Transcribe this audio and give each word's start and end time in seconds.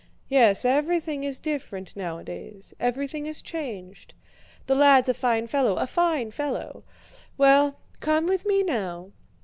"Yes, 0.29 0.65
everything 0.65 1.23
is 1.23 1.37
different 1.37 1.95
nowadays, 1.95 2.73
everything 2.79 3.27
is 3.27 3.39
changed. 3.39 4.15
The 4.65 4.73
lad's 4.73 5.09
a 5.09 5.13
fine 5.13 5.45
fellow, 5.45 5.75
a 5.75 5.85
fine 5.85 6.31
fellow! 6.31 6.83
Well, 7.37 7.77
come 7.99 8.25
with 8.25 8.43
me 8.43 8.63
now." 8.63 9.11